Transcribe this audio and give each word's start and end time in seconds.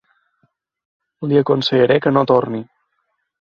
Li 1.31 1.37
aconsellaré 1.41 1.99
que 2.07 2.15
no 2.17 2.25
torni. 2.33 2.63